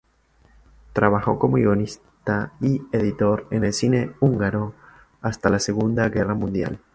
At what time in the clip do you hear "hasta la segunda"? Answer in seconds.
5.21-6.09